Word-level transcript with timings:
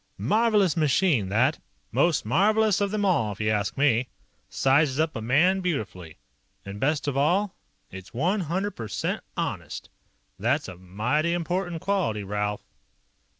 "Marvelous 0.17 0.75
machine, 0.75 1.29
that. 1.29 1.59
Most 1.91 2.25
marvelous 2.25 2.81
of 2.81 2.91
'em 2.91 3.05
all, 3.05 3.33
if 3.33 3.39
you 3.39 3.51
ask 3.51 3.77
me. 3.77 4.07
Sizes 4.49 4.99
up 4.99 5.15
a 5.15 5.21
man 5.21 5.59
beautifully. 5.61 6.17
And 6.65 6.79
best 6.79 7.07
of 7.07 7.15
all, 7.15 7.53
it's 7.91 8.11
one 8.11 8.39
hundred 8.39 8.71
percent 8.71 9.23
honest. 9.37 9.91
That's 10.39 10.67
a 10.67 10.75
mighty 10.75 11.33
important 11.33 11.81
quality, 11.83 12.23
Ralph." 12.23 12.63